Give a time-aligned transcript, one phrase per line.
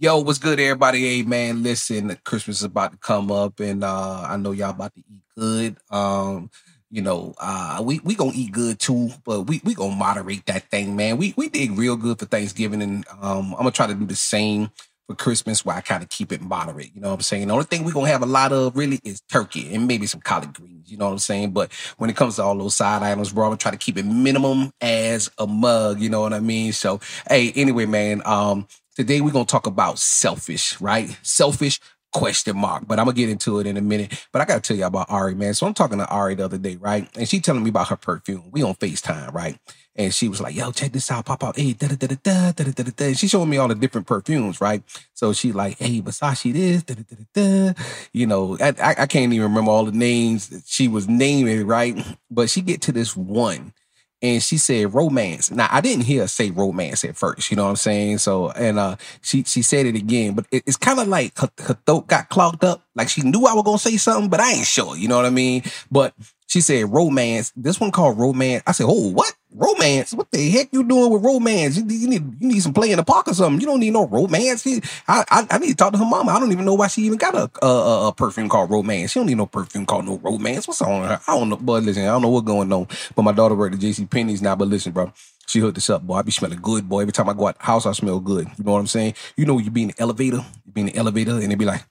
[0.00, 1.00] Yo, what's good, everybody?
[1.02, 4.94] Hey, man, listen, Christmas is about to come up, and uh, I know y'all about
[4.94, 5.76] to eat good.
[5.90, 6.50] Um,
[6.90, 10.70] you know, uh, we we gonna eat good too, but we we gonna moderate that
[10.70, 11.18] thing, man.
[11.18, 14.16] We we did real good for Thanksgiving, and um, I'm gonna try to do the
[14.16, 14.70] same
[15.08, 16.94] for Christmas, where I kind of keep it moderate.
[16.94, 17.48] You know what I'm saying?
[17.48, 20.20] The only thing we're gonna have a lot of really is turkey and maybe some
[20.22, 20.90] collard greens.
[20.90, 21.52] You know what I'm saying?
[21.52, 23.98] But when it comes to all those side items, bro, I'm gonna try to keep
[23.98, 26.00] it minimum as a mug.
[26.00, 26.72] You know what I mean?
[26.72, 28.66] So, hey, anyway, man, um,
[28.98, 31.16] today we're gonna talk about selfish, right?
[31.22, 31.78] Selfish
[32.12, 32.82] question mark.
[32.84, 34.26] But I'm gonna get into it in a minute.
[34.32, 35.54] But I gotta tell you about Ari, man.
[35.54, 37.08] So I'm talking to Ari the other day, right?
[37.16, 38.50] And she telling me about her perfume.
[38.50, 39.56] We on FaceTime, right?
[39.94, 41.56] And she was like, yo, check this out, pop out.
[41.56, 43.12] Hey, da da da da da da da da.
[43.12, 44.82] She showing me all the different perfumes, right?
[45.14, 47.82] So she like, hey, Versace this, da da da da da.
[48.12, 51.96] You know, I, I, I can't even remember all the names she was naming, right?
[52.32, 53.72] But she get to this one
[54.22, 55.50] and she said romance.
[55.50, 58.18] Now I didn't hear her say romance at first, you know what I'm saying?
[58.18, 61.50] So and uh she she said it again, but it, it's kind of like her,
[61.58, 62.82] her throat got clogged up.
[62.94, 65.26] Like she knew I was gonna say something, but I ain't sure, you know what
[65.26, 65.62] I mean?
[65.90, 66.14] But
[66.48, 67.52] she said romance.
[67.54, 68.62] This one called romance.
[68.66, 69.34] I said, oh, what?
[69.54, 70.14] Romance?
[70.14, 71.76] What the heck you doing with romance?
[71.76, 73.60] You, you need you need some play in the park or something.
[73.60, 74.66] You don't need no romance.
[75.06, 76.32] I, I, I need to talk to her mama.
[76.32, 79.12] I don't even know why she even got a, a, a perfume called romance.
[79.12, 80.66] She don't need no perfume called no romance.
[80.66, 81.20] What's on her?
[81.28, 81.56] I don't know.
[81.56, 82.88] But listen, I don't know what's going on.
[83.14, 84.56] But my daughter worked at JC Penney's now.
[84.56, 85.12] But listen, bro.
[85.46, 86.16] She hooked us up, boy.
[86.16, 87.00] I be smelling good, boy.
[87.00, 88.46] Every time I go out the house, I smell good.
[88.58, 89.14] You know what I'm saying?
[89.34, 91.64] You know, you be in the elevator, you be in the elevator, and it be
[91.64, 91.84] like,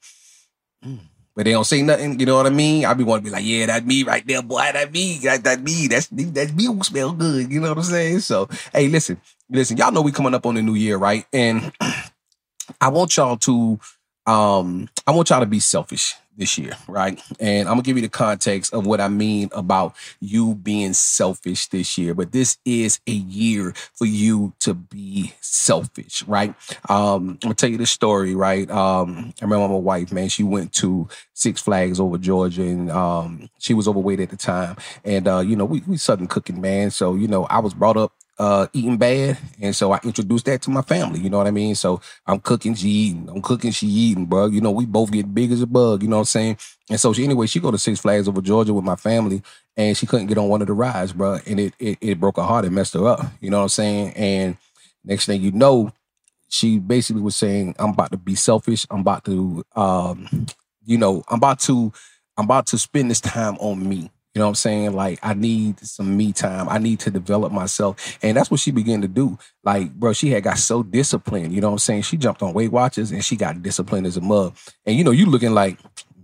[0.86, 1.00] mm
[1.38, 2.20] but they don't say nothing.
[2.20, 2.84] You know what I mean?
[2.84, 4.58] I be want to be like, yeah, that me right there, boy.
[4.74, 5.86] That me, that, that me.
[5.86, 7.52] That's that me smell good.
[7.52, 8.20] You know what I'm saying?
[8.22, 9.78] So, hey, listen, listen.
[9.78, 11.28] Y'all know we coming up on the new year, right?
[11.32, 11.72] And
[12.82, 13.80] I want y'all to,
[14.27, 17.20] um, I want y'all to be selfish this year, right?
[17.39, 21.67] And I'm gonna give you the context of what I mean about you being selfish
[21.67, 22.14] this year.
[22.14, 26.54] But this is a year for you to be selfish, right?
[26.89, 28.70] Um, I'm gonna tell you the story, right?
[28.70, 33.49] Um, I remember my wife, man, she went to Six Flags over Georgia, and um,
[33.58, 34.77] she was overweight at the time.
[35.04, 36.92] And uh, you know, we we southern cooking, man.
[36.92, 39.37] So you know, I was brought up uh, eating bad.
[39.61, 41.20] And so I introduced that to my family.
[41.20, 41.75] You know what I mean?
[41.75, 43.30] So I'm cooking, she eating.
[43.30, 44.48] I'm cooking, she eating, bro.
[44.48, 46.03] You know, we both get big as a bug.
[46.03, 46.58] You know what I'm saying?
[46.89, 49.42] And so she, anyway, she go to Six Flags over Georgia with my family,
[49.75, 51.39] and she couldn't get on one of the rides, bro.
[51.45, 52.65] And it it, it broke her heart.
[52.65, 53.25] It messed her up.
[53.42, 54.14] You know what I'm saying?
[54.14, 54.58] And
[55.04, 55.92] next thing you know,
[56.49, 58.86] she basically was saying, "I'm about to be selfish.
[58.89, 60.48] I'm about to, um,
[60.86, 61.92] you know, I'm about to,
[62.37, 64.93] I'm about to spend this time on me." You know what I'm saying?
[64.93, 66.70] Like, I need some me time.
[66.70, 68.20] I need to develop myself.
[68.21, 69.39] And that's what she began to do.
[69.64, 71.53] Like, bro, she had got so disciplined.
[71.53, 72.03] You know what I'm saying?
[72.03, 74.55] She jumped on Weight Watchers and she got disciplined as a mug.
[74.86, 75.80] And you know, you looking like,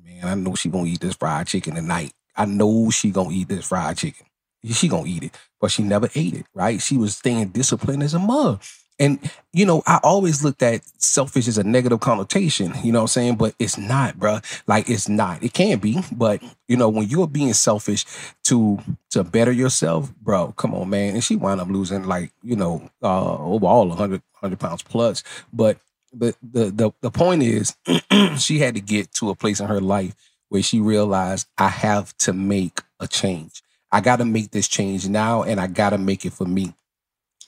[0.06, 2.13] man, I know she gonna eat this fried chicken tonight.
[2.35, 4.28] I know she gonna eat this fried chicken.
[4.63, 5.40] She gonna eat it.
[5.63, 6.81] But she never ate it, right?
[6.81, 8.62] She was staying disciplined as a mug.
[9.00, 9.19] And,
[9.53, 13.07] you know, I always looked at selfish as a negative connotation, you know what I'm
[13.07, 13.35] saying?
[13.38, 14.41] But it's not, bro.
[14.68, 15.41] Like it's not.
[15.41, 18.06] It can be, but you know, when you're being selfish
[18.46, 18.79] to
[19.12, 21.16] to better yourself, bro, come on, man.
[21.16, 25.24] And she wound up losing like, you know, uh overall 100, 100 pounds plus.
[25.53, 25.78] But
[26.13, 27.75] the, the the the point is
[28.38, 30.13] she had to get to a place in her life
[30.50, 33.63] where she realized I have to make a change.
[33.94, 36.74] I got to make this change now and I got to make it for me.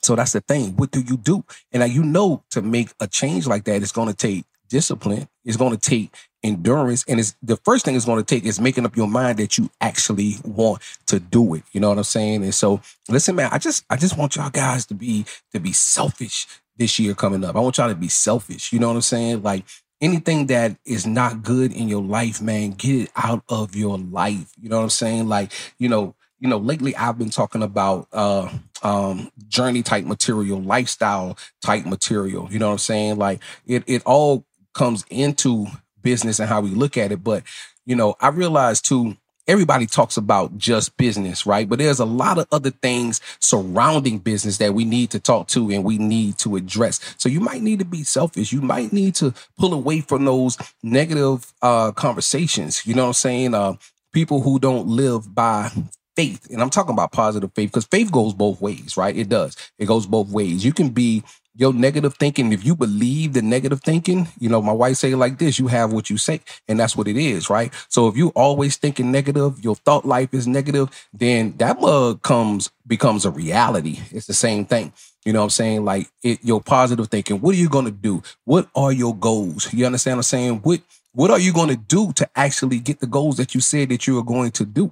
[0.04, 0.76] So that's the thing.
[0.76, 1.44] What do you do?
[1.72, 5.28] And you know, to make a change like that, it's going to take discipline.
[5.44, 7.04] It's going to take endurance.
[7.08, 9.58] And it's the first thing it's going to take is making up your mind that
[9.58, 11.64] you actually want to do it.
[11.72, 12.44] You know what I'm saying?
[12.44, 12.80] And so
[13.10, 16.46] listen, man, I just, I just want y'all guys to be, to be selfish
[16.78, 17.56] this year coming up.
[17.56, 18.72] I want y'all to be selfish.
[18.72, 19.42] You know what I'm saying?
[19.42, 19.66] Like
[20.00, 24.52] anything that is not good in your life, man, get it out of your life.
[24.62, 25.28] You know what I'm saying?
[25.28, 28.50] Like, you know, you know, lately I've been talking about uh
[28.84, 32.48] um journey type material, lifestyle type material.
[32.52, 33.18] You know what I'm saying?
[33.18, 35.68] Like it it all comes into
[36.06, 37.24] business and how we look at it.
[37.24, 37.44] But,
[37.86, 39.18] you know, I realized too,
[39.48, 41.68] everybody talks about just business, right?
[41.68, 45.70] But there's a lot of other things surrounding business that we need to talk to
[45.72, 47.00] and we need to address.
[47.18, 48.54] So you might need to be selfish.
[48.54, 52.86] You might need to pull away from those negative uh, conversations.
[52.86, 53.54] You know what I'm saying?
[53.54, 53.74] Uh,
[54.14, 55.72] people who don't live by
[56.16, 56.48] faith.
[56.52, 59.16] And I'm talking about positive faith because faith goes both ways, right?
[59.16, 59.56] It does.
[59.78, 60.64] It goes both ways.
[60.64, 61.24] You can be
[61.56, 65.38] your negative thinking, if you believe the negative thinking, you know, my wife say like
[65.38, 67.74] this, you have what you say, and that's what it is, right?
[67.88, 72.72] So if you always thinking negative, your thought life is negative, then that mug comes
[72.86, 74.00] becomes a reality.
[74.12, 74.92] It's the same thing.
[75.24, 75.86] You know what I'm saying?
[75.86, 78.22] Like it, your positive thinking, what are you gonna do?
[78.44, 79.74] What are your goals?
[79.74, 80.56] You understand what I'm saying?
[80.58, 80.82] What
[81.14, 84.20] what are you gonna do to actually get the goals that you said that you
[84.20, 84.92] are going to do?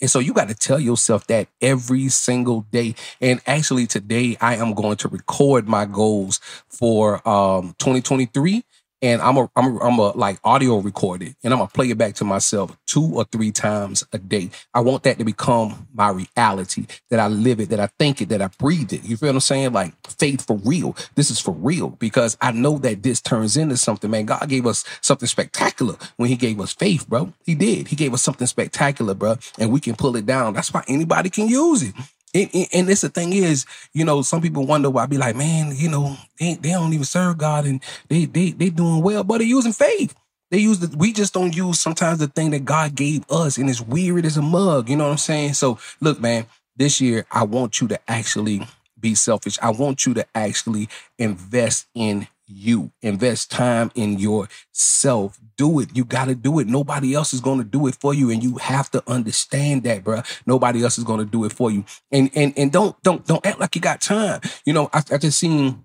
[0.00, 2.94] And so you got to tell yourself that every single day.
[3.20, 8.64] And actually today I am going to record my goals for um 2023
[9.02, 11.90] and I'm a, I'm a, I'm a like audio record it and I'm gonna play
[11.90, 14.50] it back to myself two or three times a day.
[14.74, 18.28] I want that to become my reality, that I live it, that I think it,
[18.30, 19.04] that I breathe it.
[19.04, 19.72] You feel what I'm saying?
[19.72, 20.96] Like faith for real.
[21.14, 24.26] This is for real because I know that this turns into something, man.
[24.26, 27.32] God gave us something spectacular when he gave us faith, bro.
[27.44, 27.88] He did.
[27.88, 29.36] He gave us something spectacular, bro.
[29.58, 30.54] And we can pull it down.
[30.54, 31.94] That's why anybody can use it.
[32.34, 35.36] And, and this the thing is, you know, some people wonder why I be like,
[35.36, 39.24] man, you know, they, they don't even serve God and they they they doing well,
[39.24, 40.14] but they're using faith.
[40.50, 43.68] They use the we just don't use sometimes the thing that God gave us, and
[43.68, 44.88] it's weird as a mug.
[44.88, 45.54] You know what I'm saying?
[45.54, 46.46] So look, man,
[46.76, 48.66] this year I want you to actually
[48.98, 49.58] be selfish.
[49.62, 50.88] I want you to actually
[51.18, 52.92] invest in you.
[53.02, 55.38] Invest time in yourself.
[55.56, 55.90] Do it.
[55.94, 56.66] You got to do it.
[56.66, 60.04] Nobody else is going to do it for you, and you have to understand that,
[60.04, 60.22] bro.
[60.46, 61.84] Nobody else is going to do it for you.
[62.10, 64.40] And and and don't don't don't act like you got time.
[64.64, 65.84] You know, I, I just seen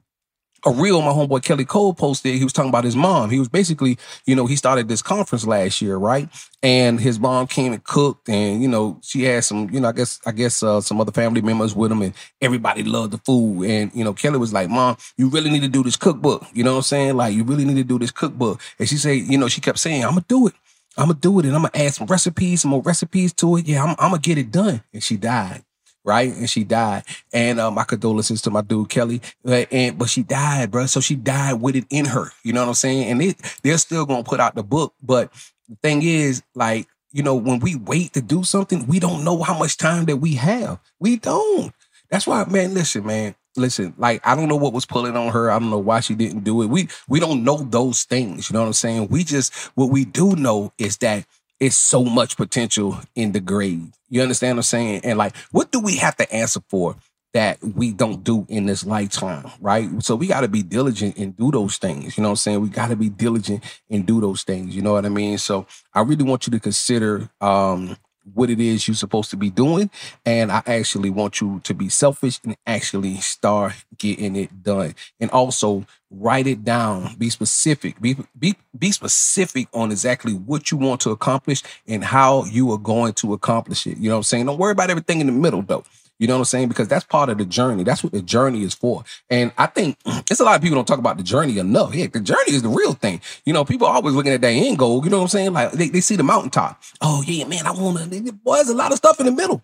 [0.66, 2.36] a reel my homeboy Kelly Cole posted.
[2.36, 3.30] He was talking about his mom.
[3.30, 6.28] He was basically, you know, he started this conference last year, right?
[6.64, 9.92] And his mom came and cooked, and you know, she had some, you know, I
[9.92, 13.64] guess, I guess, uh, some other family members with him, and everybody loved the food.
[13.70, 16.64] And you know, Kelly was like, "Mom, you really need to do this cookbook." You
[16.64, 17.16] know what I'm saying?
[17.16, 18.60] Like, you really need to do this cookbook.
[18.80, 20.54] And she said, you know, she kept saying, "I'm gonna do it."
[20.98, 23.68] I'm gonna do it and I'm gonna add some recipes, some more recipes to it.
[23.68, 24.82] Yeah, I'm, I'm gonna get it done.
[24.94, 25.62] And she died
[26.06, 26.34] right?
[26.34, 27.04] And she died.
[27.34, 29.22] And uh, my condolences to my dude Kelly.
[29.44, 30.86] And but she died, bro.
[30.86, 32.32] So she died with it in her.
[32.44, 33.12] You know what I'm saying?
[33.12, 34.94] And it, they're still gonna put out the book.
[35.04, 35.34] But
[35.68, 39.42] the thing is, like, you know, when we wait to do something, we don't know
[39.42, 40.80] how much time that we have.
[41.00, 41.74] We don't.
[42.10, 42.74] That's why, man.
[42.74, 43.36] Listen, man.
[43.58, 45.50] Listen, like I don't know what was pulling on her.
[45.50, 46.68] I don't know why she didn't do it.
[46.68, 48.50] We we don't know those things.
[48.50, 49.08] You know what I'm saying?
[49.08, 51.26] We just what we do know is that
[51.60, 53.92] it's so much potential in the grave.
[54.10, 55.02] You understand what I'm saying?
[55.04, 56.96] And like, what do we have to answer for
[57.34, 59.90] that we don't do in this lifetime, right?
[60.02, 62.18] So we got to be diligent and do those things.
[62.18, 62.62] You know what I'm saying?
[62.62, 64.74] We got to be diligent and do those things.
[64.74, 65.38] You know what I mean?
[65.38, 67.98] So I really want you to consider um,
[68.34, 69.90] what it is you're supposed to be doing.
[70.26, 74.96] And I actually want you to be selfish and actually start getting it done.
[75.20, 77.16] And also write it down.
[77.18, 78.02] Be specific.
[78.02, 82.78] Be, be, be specific on exactly what you want to accomplish and how you are
[82.78, 83.98] going to accomplish it.
[83.98, 84.46] You know what I'm saying?
[84.46, 85.84] Don't worry about everything in the middle though.
[86.20, 86.70] You know what I'm saying?
[86.70, 87.84] Because that's part of the journey.
[87.84, 89.04] That's what the journey is for.
[89.30, 91.94] And I think it's a lot of people don't talk about the journey enough.
[91.94, 93.22] Yeah, the journey is the real thing.
[93.46, 95.04] You know, people are always looking at their end goal.
[95.04, 95.54] You know what I'm saying?
[95.54, 96.82] Like they, they see the mountaintop.
[97.02, 98.32] Oh yeah, man, I want to.
[98.34, 99.62] Boy, there's a lot of stuff in the middle.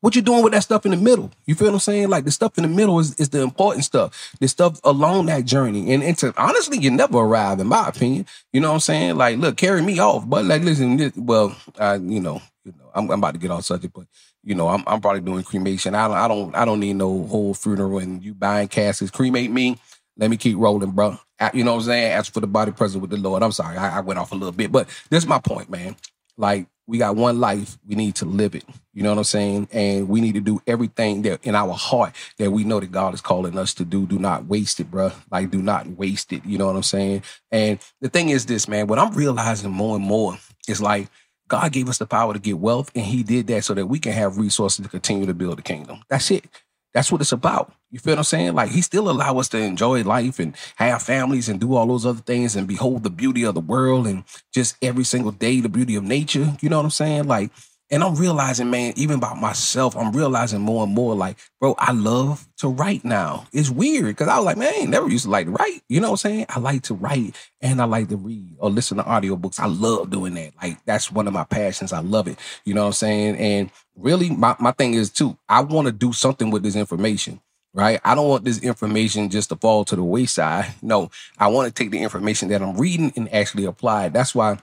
[0.00, 1.30] What you doing with that stuff in the middle?
[1.44, 2.08] You feel what I'm saying?
[2.08, 4.34] Like the stuff in the middle is, is the important stuff.
[4.40, 5.92] The stuff along that journey.
[5.92, 8.24] And, and to, honestly, you never arrive, in my opinion.
[8.52, 9.16] You know what I'm saying?
[9.16, 10.26] Like, look, carry me off.
[10.26, 13.64] But like, listen, well, I, you know, you know, I'm, I'm about to get off
[13.64, 14.06] subject, but
[14.44, 15.94] you know, I'm, I'm probably doing cremation.
[15.94, 19.10] I don't, I don't, I don't need no whole funeral and you buying caskets.
[19.10, 19.78] Cremate me.
[20.16, 21.18] Let me keep rolling, bro.
[21.54, 22.12] You know what I'm saying?
[22.12, 23.42] As for the body present with the Lord.
[23.42, 25.96] I'm sorry, I, I went off a little bit, but this is my point, man.
[26.36, 28.64] Like we got one life, we need to live it.
[28.92, 29.68] You know what I'm saying?
[29.72, 33.14] And we need to do everything that in our heart that we know that God
[33.14, 34.06] is calling us to do.
[34.06, 35.12] Do not waste it, bro.
[35.30, 36.44] Like do not waste it.
[36.44, 37.22] You know what I'm saying?
[37.50, 38.88] And the thing is this, man.
[38.88, 40.36] What I'm realizing more and more
[40.68, 41.08] is like
[41.50, 43.98] God gave us the power to get wealth, and He did that so that we
[43.98, 46.02] can have resources to continue to build the kingdom.
[46.08, 46.46] That's it.
[46.94, 47.72] That's what it's about.
[47.90, 48.54] You feel what I'm saying?
[48.54, 52.06] Like He still allow us to enjoy life and have families and do all those
[52.06, 55.68] other things and behold the beauty of the world and just every single day the
[55.68, 56.56] beauty of nature.
[56.60, 57.24] You know what I'm saying?
[57.24, 57.50] Like
[57.90, 61.92] and I'm realizing, man, even about myself, I'm realizing more and more, like, bro, I
[61.92, 63.46] love to write now.
[63.52, 65.82] It's weird because I was like, man, I never used to like to write.
[65.88, 66.46] You know what I'm saying?
[66.50, 69.58] I like to write and I like to read or listen to audiobooks.
[69.58, 70.52] I love doing that.
[70.62, 71.92] Like, that's one of my passions.
[71.92, 72.38] I love it.
[72.64, 73.36] You know what I'm saying?
[73.36, 77.40] And really, my, my thing is too, I want to do something with this information
[77.72, 78.00] right?
[78.04, 80.74] I don't want this information just to fall to the wayside.
[80.82, 84.12] No, I want to take the information that I'm reading and actually apply it.
[84.12, 84.58] That's why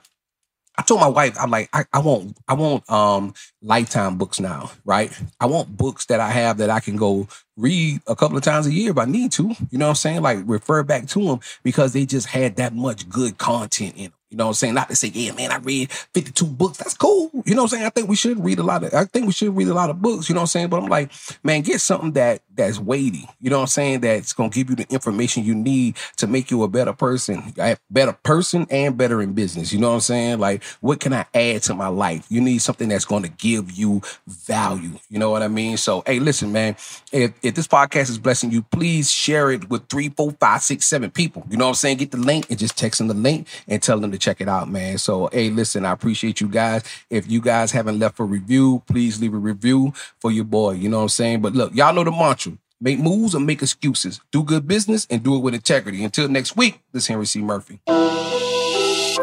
[0.78, 4.70] I told my wife, I'm like, I, I want, I want um lifetime books now,
[4.84, 5.12] right?
[5.40, 8.68] I want books that I have that I can go read a couple of times
[8.68, 9.54] a year if I need to.
[9.70, 10.22] You know what I'm saying?
[10.22, 14.12] Like refer back to them because they just had that much good content in them.
[14.30, 14.74] You know what I'm saying?
[14.74, 16.78] Not to say, yeah, man, I read 52 books.
[16.78, 17.30] That's cool.
[17.46, 17.86] You know what I'm saying?
[17.86, 19.88] I think we should read a lot of, I think we should read a lot
[19.88, 20.28] of books.
[20.28, 20.68] You know what I'm saying?
[20.68, 21.10] But I'm like,
[21.42, 23.28] man, get something that that's weighty.
[23.40, 24.00] You know what I'm saying?
[24.00, 27.76] That's gonna give you the information you need to make you a better person, a
[27.90, 29.72] better person and better in business.
[29.72, 30.38] You know what I'm saying?
[30.40, 32.26] Like, what can I add to my life?
[32.28, 34.98] You need something that's gonna give you value.
[35.08, 35.76] You know what I mean?
[35.76, 36.76] So, hey, listen, man.
[37.12, 40.86] If if this podcast is blessing you, please share it with three, four, five, six,
[40.86, 41.44] seven people.
[41.48, 41.98] You know what I'm saying?
[41.98, 44.48] Get the link and just text them the link and tell them to check it
[44.48, 44.98] out, man.
[44.98, 46.82] So, hey, listen, I appreciate you guys.
[47.08, 50.72] If you guys haven't left a review, please leave a review for your boy.
[50.72, 51.40] You know what I'm saying?
[51.42, 52.47] But look, y'all know the mantra.
[52.80, 54.20] Make moves or make excuses.
[54.30, 56.04] Do good business and do it with integrity.
[56.04, 57.40] Until next week, this is Henry C.
[57.40, 57.80] Murphy.
[57.86, 59.14] God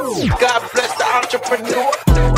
[0.74, 1.92] bless the entrepreneur.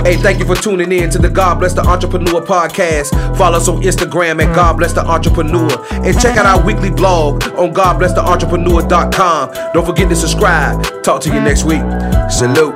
[0.03, 3.09] Hey, thank you for tuning in to the God Bless the Entrepreneur podcast.
[3.37, 5.69] Follow us on Instagram at God Bless the Entrepreneur.
[5.91, 9.73] And check out our weekly blog on GodBlessTheEntrepreneur.com.
[9.73, 11.03] Don't forget to subscribe.
[11.03, 11.81] Talk to you next week.
[12.29, 12.75] Salute.